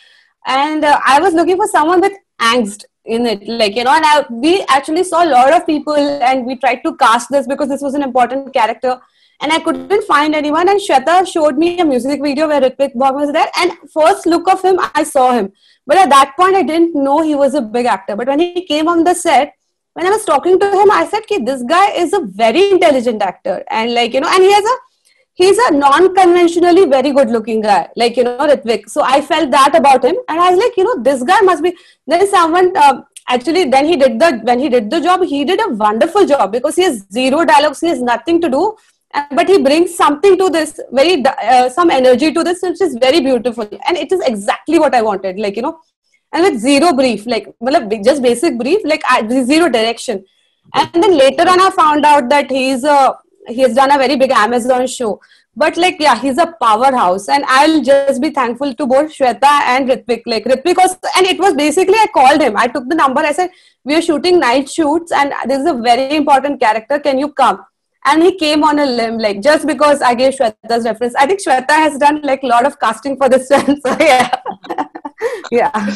and 0.46 0.84
uh, 0.84 1.00
i 1.06 1.20
was 1.20 1.34
looking 1.34 1.58
for 1.58 1.68
someone 1.68 2.02
with 2.02 2.14
angst 2.40 2.84
in 3.06 3.26
it 3.26 3.48
like 3.48 3.76
you 3.76 3.84
know 3.84 3.94
and 3.94 4.06
I, 4.06 4.26
we 4.30 4.64
actually 4.70 5.04
saw 5.04 5.24
a 5.24 5.30
lot 5.30 5.54
of 5.54 5.66
people 5.66 5.96
and 5.96 6.46
we 6.46 6.56
tried 6.56 6.82
to 6.84 6.96
cast 6.98 7.30
this 7.32 7.48
because 7.48 7.70
this 7.70 7.82
was 7.82 7.96
an 7.96 8.04
important 8.04 8.54
character 8.54 9.00
and 9.42 9.52
I 9.52 9.60
couldn't 9.60 10.04
find 10.04 10.36
anyone. 10.36 10.70
And 10.70 10.80
Shweta 10.80 11.28
showed 11.28 11.58
me 11.58 11.80
a 11.80 11.86
music 11.86 12.22
video 12.22 12.48
where 12.48 12.62
Ritwik 12.62 12.94
Bhowmik 12.94 13.16
was 13.16 13.32
there. 13.34 13.50
And 13.58 13.72
first 13.92 14.28
look 14.28 14.48
of 14.48 14.62
him, 14.62 14.80
I 14.94 15.04
saw 15.04 15.34
him. 15.34 15.52
But 15.88 15.98
at 15.98 16.10
that 16.10 16.36
point, 16.38 16.56
I 16.56 16.62
didn't 16.62 16.94
know 16.96 17.24
he 17.24 17.34
was 17.34 17.56
a 17.56 17.62
big 17.62 17.88
actor. 17.88 18.16
But 18.16 18.28
when 18.28 18.40
he 18.40 18.66
came 18.66 18.88
on 18.88 19.04
the 19.04 19.16
set, 19.16 19.56
when 19.94 20.06
I 20.06 20.12
was 20.12 20.24
talking 20.24 20.60
to 20.60 20.72
him, 20.72 20.92
I 20.92 21.08
said, 21.08 21.26
"Ki 21.28 21.40
this 21.40 21.64
guy 21.64 21.92
is 21.92 22.14
a 22.14 22.22
very 22.22 22.72
intelligent 22.72 23.22
actor, 23.22 23.64
and 23.70 23.94
like 23.94 24.14
you 24.14 24.22
know, 24.22 24.30
and 24.30 24.42
he 24.42 24.52
has 24.54 24.64
a 24.64 24.78
he's 25.34 25.58
a 25.58 25.72
non-conventionally 25.72 26.86
very 26.86 27.12
good-looking 27.12 27.62
guy, 27.62 27.90
like 27.96 28.18
you 28.18 28.24
know, 28.24 28.38
Ritwik. 28.38 28.90
So 28.90 29.02
I 29.02 29.22
felt 29.22 29.52
that 29.52 29.76
about 29.76 30.04
him, 30.04 30.16
and 30.28 30.40
I 30.40 30.52
was 30.52 30.60
like, 30.60 30.78
you 30.78 30.84
know, 30.84 31.02
this 31.02 31.24
guy 31.24 31.42
must 31.42 31.64
be. 31.64 31.76
Then 32.08 32.28
someone 32.28 32.76
uh, 32.76 33.02
actually, 33.28 33.66
then 33.66 33.86
he 33.86 33.98
did 33.98 34.20
the 34.20 34.42
when 34.44 34.60
he 34.60 34.70
did 34.70 34.90
the 34.90 35.02
job, 35.02 35.24
he 35.24 35.46
did 35.46 35.62
a 35.62 35.70
wonderful 35.70 36.26
job 36.26 36.52
because 36.52 36.76
he 36.76 36.84
has 36.84 37.06
zero 37.12 37.46
dialogues, 37.46 37.80
he 37.82 37.88
has 37.88 38.02
nothing 38.02 38.42
to 38.42 38.50
do, 38.50 38.76
but 39.32 39.48
he 39.48 39.62
brings 39.62 39.96
something 39.96 40.38
to 40.38 40.50
this, 40.50 40.80
very 40.92 41.24
uh, 41.26 41.70
some 41.70 41.90
energy 41.90 42.34
to 42.34 42.44
this, 42.44 42.62
which 42.62 42.82
is 42.82 42.98
very 43.00 43.22
beautiful, 43.22 43.68
and 43.88 43.98
it 43.98 44.12
is 44.12 44.22
exactly 44.22 44.80
what 44.80 44.94
I 44.94 45.02
wanted. 45.02 45.40
Like 45.40 45.56
you 45.56 45.62
know, 45.62 45.80
and 46.34 46.44
with 46.44 46.60
zero 46.60 46.94
brief 46.94 47.26
like 47.26 47.48
just 48.04 48.22
basic 48.22 48.58
brief 48.58 48.82
like 48.86 49.04
zero 49.30 49.70
direction 49.70 50.24
and 50.76 51.04
then 51.04 51.18
later 51.18 51.48
on 51.48 51.62
i 51.62 51.70
found 51.72 52.06
out 52.06 52.30
that 52.30 52.50
he's 52.50 52.84
a 52.84 53.16
he 53.48 53.62
has 53.62 53.76
done 53.76 53.92
a 53.92 53.98
very 53.98 54.16
big 54.16 54.32
amazon 54.32 54.88
show. 54.88 55.20
But 55.56 55.76
like 55.76 55.98
yeah 56.00 56.18
he's 56.18 56.38
a 56.38 56.54
powerhouse. 56.62 57.28
And 57.28 57.44
i'll 57.48 57.82
just 57.82 58.22
be 58.22 58.30
thankful 58.30 58.74
to 58.74 58.86
both 58.86 59.12
shweta 59.12 59.52
and 59.74 59.90
ritwik 59.90 60.24
like 60.26 60.46
ritwik 60.46 60.78
was 60.78 60.96
and 61.18 61.26
it 61.26 61.40
was 61.40 61.54
basically 61.56 61.96
i 61.96 62.08
called 62.14 62.42
him. 62.42 62.56
I 62.58 62.68
took 62.68 62.88
the 62.88 62.96
number. 62.96 63.22
I 63.22 63.32
said 63.32 63.50
we 63.84 63.96
are 63.96 64.02
shooting 64.02 64.40
night 64.40 64.70
shoots 64.70 65.12
and 65.12 65.34
this 65.48 65.60
is 65.60 65.68
a 65.68 65.74
very 65.74 66.16
important 66.16 66.60
character. 66.60 67.00
Can 67.00 67.20
you 67.20 67.32
come? 67.34 67.66
And 68.06 68.24
he 68.24 68.36
came 68.38 68.64
on 68.64 68.80
a 68.80 68.86
limb 68.86 69.18
like 69.18 69.42
just 69.42 69.68
because 69.68 70.02
i 70.02 70.16
gave 70.16 70.34
shweta's 70.34 70.86
reference. 70.86 71.16
I 71.16 71.26
think 71.26 71.42
shweta 71.42 71.72
has 71.72 71.98
done 71.98 72.22
like 72.22 72.44
a 72.44 72.48
lot 72.48 72.66
of 72.66 72.80
casting 72.80 73.18
for 73.18 73.30
this 73.30 73.48
film 73.54 73.80
so 73.86 73.98
yeah. 74.00 74.30
Yeah. 75.52 75.94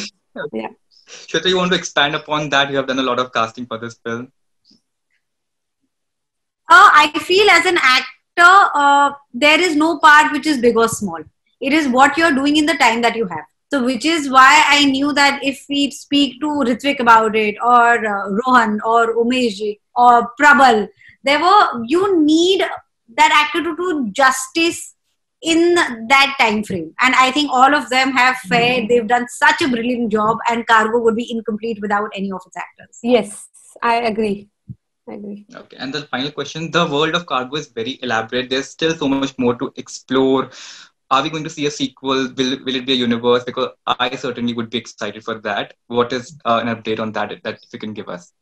Yeah. 0.54 0.68
Shweta, 1.08 1.48
you 1.48 1.58
want 1.58 1.72
to 1.72 1.78
expand 1.78 2.16
upon 2.16 2.50
that? 2.50 2.70
You 2.70 2.78
have 2.78 2.88
done 2.88 3.00
a 3.00 3.04
lot 3.04 3.20
of 3.20 3.32
casting 3.34 3.66
for 3.66 3.78
this 3.78 3.96
film. 3.96 4.32
Uh, 6.68 6.90
I 6.94 7.20
feel 7.20 7.50
as 7.50 7.66
an 7.66 7.78
actor, 7.82 8.70
uh, 8.74 9.12
there 9.34 9.60
is 9.60 9.76
no 9.76 10.00
part 10.00 10.32
which 10.32 10.46
is 10.46 10.60
big 10.60 10.78
or 10.78 10.88
small. 10.88 11.20
It 11.62 11.74
is 11.74 11.88
what 11.88 12.18
you're 12.18 12.34
doing 12.34 12.58
in 12.58 12.66
the 12.66 12.76
time 12.76 13.02
that 13.02 13.16
you 13.16 13.28
have. 13.28 13.46
So, 13.72 13.84
which 13.84 14.06
is 14.06 14.30
why 14.30 14.64
I 14.68 14.86
knew 14.86 15.14
that 15.14 15.44
if 15.44 15.66
we 15.70 15.92
speak 15.92 16.40
to 16.42 16.48
Ritwik 16.48 17.00
about 17.00 17.36
it, 17.36 17.56
or 17.64 18.06
uh, 18.06 18.30
Rohan, 18.30 18.80
or 18.86 19.16
Umesh, 19.16 19.78
or 19.96 20.32
Prabal, 20.40 20.88
there 21.24 21.40
were 21.40 21.84
you 21.86 22.24
need 22.24 22.64
that 23.18 23.46
actor 23.46 23.64
to 23.64 23.76
do 23.76 24.10
justice 24.12 24.96
in 25.42 25.76
that 26.10 26.36
time 26.40 26.64
frame 26.64 26.94
and 27.02 27.14
i 27.16 27.30
think 27.32 27.52
all 27.52 27.76
of 27.80 27.90
them 27.90 28.12
have 28.12 28.36
fared 28.38 28.78
mm-hmm. 28.78 28.88
they've 28.88 29.08
done 29.08 29.28
such 29.28 29.62
a 29.62 29.68
brilliant 29.68 30.12
job 30.12 30.38
and 30.50 30.66
cargo 30.68 31.00
would 31.00 31.16
be 31.16 31.30
incomplete 31.30 31.78
without 31.82 32.10
any 32.16 32.32
of 32.32 32.42
its 32.46 32.58
actors 32.58 33.00
yes 33.04 33.48
i 33.84 33.96
agree 34.12 34.50
Agree. 35.08 35.46
Okay, 35.56 35.78
and 35.78 35.94
the 35.94 36.02
final 36.04 36.32
question: 36.32 36.72
The 36.72 36.86
world 36.88 37.16
of 37.16 37.26
Cargo 37.26 37.56
is 37.58 37.68
very 37.68 38.00
elaborate. 38.02 38.50
There's 38.50 38.70
still 38.70 38.96
so 38.96 39.08
much 39.08 39.28
more 39.32 39.48
to 39.50 39.66
explore. 39.70 40.50
Are 41.06 41.18
we 41.22 41.24
going 41.30 41.44
to 41.44 41.50
see 41.50 41.66
a 41.66 41.72
sequel? 41.72 42.30
Will 42.38 42.58
Will 42.66 42.76
it 42.76 42.86
be 42.86 42.94
a 42.94 43.04
universe? 43.04 43.44
Because 43.44 43.70
I 43.88 44.16
certainly 44.16 44.54
would 44.54 44.70
be 44.70 44.78
excited 44.78 45.24
for 45.24 45.40
that. 45.42 45.74
What 45.88 46.12
is 46.14 46.38
uh, 46.46 46.60
an 46.64 46.74
update 46.76 47.00
on 47.00 47.12
that? 47.14 47.44
That 47.44 47.60
you 47.72 47.80
can 47.80 47.94
give 47.94 48.10
us 48.10 48.34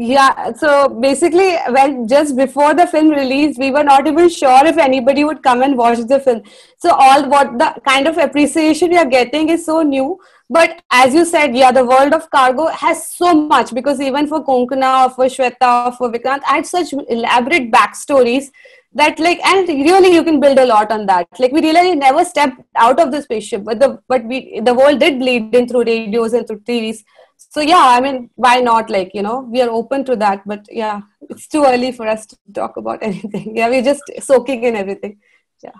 yeah 0.00 0.50
so 0.54 0.88
basically 0.88 1.56
when 1.76 2.08
just 2.08 2.34
before 2.34 2.72
the 2.72 2.86
film 2.86 3.10
release 3.10 3.58
we 3.58 3.70
were 3.70 3.82
not 3.84 4.06
even 4.06 4.30
sure 4.30 4.64
if 4.64 4.78
anybody 4.78 5.24
would 5.24 5.42
come 5.42 5.62
and 5.62 5.76
watch 5.76 5.98
the 5.98 6.18
film. 6.18 6.42
So 6.78 6.90
all 6.90 7.28
what 7.28 7.58
the 7.58 7.74
kind 7.86 8.08
of 8.08 8.16
appreciation 8.16 8.88
we 8.90 8.96
are 8.96 9.04
getting 9.04 9.50
is 9.50 9.66
so 9.66 9.82
new. 9.82 10.18
But 10.48 10.80
as 10.90 11.12
you 11.12 11.26
said 11.26 11.54
yeah 11.54 11.70
the 11.70 11.84
world 11.84 12.14
of 12.14 12.30
cargo 12.30 12.68
has 12.68 13.08
so 13.08 13.34
much 13.34 13.74
because 13.74 14.00
even 14.00 14.26
for 14.26 14.42
konkona 14.42 15.14
for 15.14 15.26
shweta 15.26 15.94
for 15.98 16.10
vikrant 16.10 16.40
i 16.48 16.56
had 16.56 16.66
such 16.66 16.94
elaborate 17.08 17.70
backstories 17.70 18.50
that 18.94 19.18
like 19.20 19.38
and 19.46 19.68
really 19.68 20.12
you 20.14 20.24
can 20.24 20.40
build 20.40 20.58
a 20.58 20.66
lot 20.66 20.90
on 20.90 21.06
that. 21.06 21.28
Like 21.38 21.52
we 21.52 21.60
really 21.60 21.94
never 21.94 22.24
stepped 22.24 22.60
out 22.74 22.98
of 22.98 23.12
the 23.12 23.22
spaceship 23.22 23.64
but 23.64 23.78
the 23.78 23.98
but 24.08 24.24
we 24.24 24.60
the 24.60 24.74
world 24.74 24.98
did 24.98 25.18
bleed 25.18 25.54
in 25.54 25.68
through 25.68 25.84
radios 25.84 26.32
and 26.32 26.46
through 26.46 26.60
tvs 26.60 27.04
so 27.48 27.60
yeah 27.60 27.86
i 27.96 28.00
mean 28.00 28.30
why 28.34 28.60
not? 28.60 28.90
Like 28.90 29.12
you 29.14 29.22
know 29.22 29.40
we 29.40 29.62
are 29.62 29.70
open 29.70 30.04
to 30.04 30.16
that 30.16 30.42
but 30.46 30.66
yeah 30.70 31.00
it's 31.28 31.46
too 31.46 31.64
early 31.64 31.92
for 31.92 32.06
us 32.06 32.26
to 32.26 32.36
talk 32.52 32.76
about 32.76 33.02
anything. 33.10 33.56
Yeah 33.56 33.68
we're 33.68 33.82
just 33.82 34.02
soaking 34.20 34.64
in 34.64 34.76
everything. 34.76 35.18
Yeah. 35.62 35.78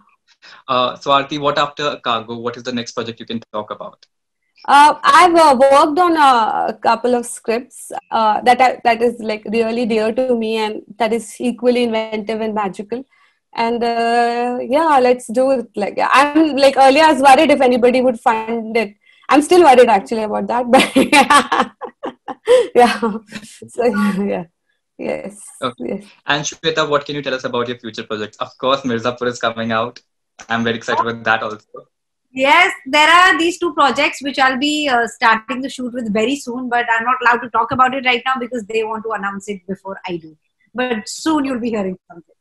Uh, 0.67 0.97
so 0.97 1.11
Arati, 1.11 1.39
what 1.39 1.59
after 1.59 1.97
cargo? 2.03 2.39
What 2.39 2.57
is 2.57 2.63
the 2.63 2.73
next 2.73 2.93
project 2.93 3.21
you 3.21 3.27
can 3.27 3.41
talk 3.53 3.71
about? 3.71 4.07
Uh, 4.67 4.95
I've 5.03 5.35
uh, 5.35 5.57
worked 5.59 5.99
on 5.99 6.17
a 6.17 6.79
couple 6.83 7.15
of 7.15 7.25
scripts 7.25 7.93
uh, 8.11 8.41
that 8.43 8.61
I, 8.61 8.81
that 8.85 9.03
is 9.03 9.19
like 9.21 9.45
really 9.51 9.87
dear 9.87 10.13
to 10.13 10.35
me 10.35 10.57
and 10.59 10.83
that 10.99 11.13
is 11.13 11.35
equally 11.41 11.85
inventive 11.85 12.41
and 12.41 12.55
magical. 12.55 13.05
And 13.55 13.83
uh, 13.83 14.59
yeah, 14.61 14.99
let's 15.01 15.27
do 15.29 15.51
it. 15.53 15.69
Like 15.75 15.99
I'm 16.01 16.57
like 16.57 16.77
earlier, 16.77 17.05
I 17.05 17.13
was 17.13 17.23
worried 17.23 17.51
if 17.51 17.61
anybody 17.61 18.01
would 18.01 18.21
find 18.21 18.77
it 18.77 18.95
I'm 19.31 19.43
still 19.43 19.63
worried 19.63 19.89
actually 19.89 20.25
about 20.25 20.47
that, 20.49 20.71
but 20.71 20.97
yeah, 20.97 21.71
yeah. 22.75 23.01
So 23.69 23.85
yeah. 24.25 24.45
Yes. 24.99 25.41
Okay. 25.63 25.85
yes. 25.89 26.05
And 26.27 26.45
Shweta, 26.45 26.89
what 26.89 27.07
can 27.07 27.15
you 27.15 27.23
tell 27.23 27.33
us 27.33 27.45
about 27.45 27.69
your 27.69 27.79
future 27.79 28.03
projects? 28.03 28.37
Of 28.37 28.51
course, 28.59 28.83
Mirzapur 28.83 29.29
is 29.29 29.39
coming 29.39 29.73
out. 29.73 29.99
I'm 30.49 30.63
very 30.63 30.77
excited 30.77 31.01
about 31.01 31.25
that 31.25 31.43
also. 31.43 31.87
Yes, 32.33 32.73
there 32.87 33.09
are 33.09 33.39
these 33.39 33.59
two 33.59 33.73
projects 33.75 34.23
which 34.23 34.39
I'll 34.39 34.59
be 34.59 34.89
uh, 34.89 35.07
starting 35.07 35.63
the 35.63 35.71
shoot 35.71 35.93
with 35.95 36.13
very 36.13 36.37
soon, 36.37 36.69
but 36.69 36.87
I'm 36.91 37.05
not 37.05 37.17
allowed 37.23 37.41
to 37.45 37.51
talk 37.51 37.73
about 37.73 37.95
it 37.95 38.05
right 38.05 38.23
now 38.27 38.35
because 38.39 38.65
they 38.67 38.85
want 38.85 39.05
to 39.05 39.13
announce 39.13 39.49
it 39.49 39.67
before 39.67 39.99
I 40.07 40.17
do. 40.19 40.37
But 40.75 41.09
soon 41.09 41.45
you'll 41.45 41.61
be 41.61 41.71
hearing 41.71 41.99
something. 42.09 42.35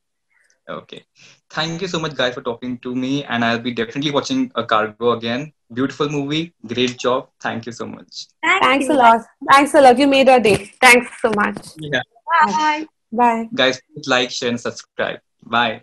Okay. 0.70 1.06
Thank 1.50 1.82
you 1.82 1.88
so 1.88 2.00
much, 2.00 2.14
guys, 2.14 2.36
for 2.36 2.42
talking 2.42 2.78
to 2.80 2.94
me. 2.94 3.24
And 3.24 3.44
I'll 3.44 3.60
be 3.60 3.74
definitely 3.74 4.12
watching 4.12 4.52
a 4.54 4.64
cargo 4.64 5.14
again. 5.14 5.54
Beautiful 5.72 6.10
movie. 6.10 6.54
Great 6.66 6.98
job. 6.98 7.30
Thank 7.40 7.66
you 7.68 7.72
so 7.72 7.86
much. 7.86 8.28
Thank 8.44 8.64
Thanks 8.64 8.88
you. 8.88 8.94
a 8.94 8.96
lot. 8.96 9.22
Thanks 9.52 9.74
a 9.74 9.82
lot. 9.82 10.00
You 10.00 10.08
made 10.08 10.28
our 10.30 10.40
day. 10.40 10.72
Thanks 10.82 11.10
so 11.22 11.32
much. 11.36 11.58
Yeah. 11.78 12.02
Bye. 12.42 12.88
Bye. 13.12 13.50
Guys, 13.54 13.82
please 13.94 14.08
like, 14.08 14.32
share, 14.32 14.50
and 14.50 14.60
subscribe. 14.60 15.20
Bye. 15.44 15.82